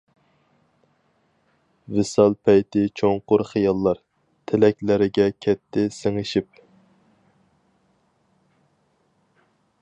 ۋىسال 1.97 2.35
پەيتى 2.49 2.85
چوڭقۇر 3.01 3.43
خىياللار، 3.49 4.01
تىلەكلەرگە 4.53 5.29
كەتتى 5.47 5.85
سىڭىشىپ. 5.99 6.65